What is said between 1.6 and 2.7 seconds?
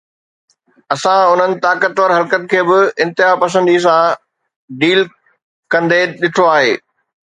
طاقتور حلقن کي